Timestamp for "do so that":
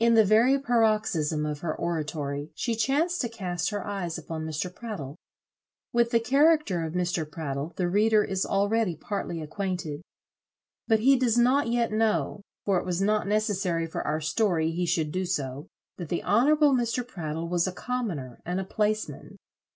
15.12-16.08